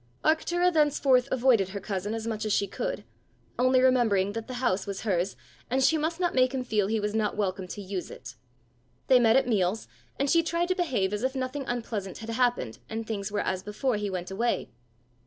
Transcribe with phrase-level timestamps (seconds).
[0.25, 3.03] Arctura thenceforth avoided her cousin as much as she could
[3.59, 5.35] only remembering that the house was hers,
[5.69, 8.33] and she must not make him feel he was not welcome to use it.
[9.05, 9.87] They met at meals,
[10.17, 13.61] and she tried to behave as if nothing unpleasant had happened and things were as
[13.61, 14.71] before he went away.